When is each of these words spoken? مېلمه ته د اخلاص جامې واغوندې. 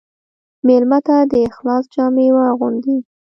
مېلمه 0.67 0.99
ته 1.07 1.15
د 1.31 1.33
اخلاص 1.49 1.83
جامې 1.93 2.27
واغوندې. 2.35 2.95